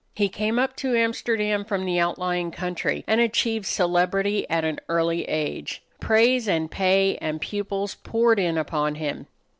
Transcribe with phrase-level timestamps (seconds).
[0.15, 5.25] He came up to Amsterdam from the outlying country, and achieved celebrity at an early
[5.25, 5.83] age.
[5.99, 9.27] Praise and pay and pupils poured in upon him.